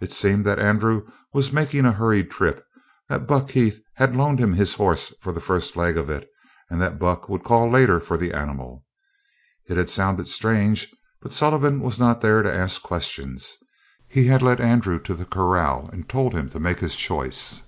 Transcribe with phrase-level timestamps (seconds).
[0.00, 2.64] It seemed that Andrew was making a hurried trip;
[3.08, 6.30] that Buck Heath had loaned him his horse for the first leg of it,
[6.70, 8.86] and that Buck would call later for the animal.
[9.68, 13.56] It had sounded strange, but Sullivan was not there to ask questions.
[14.08, 17.62] He had led Andrew to the corral and told him to make his choice.